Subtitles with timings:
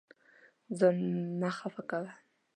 [0.77, 0.97] ځان
[1.39, 2.11] مه خفه کوه.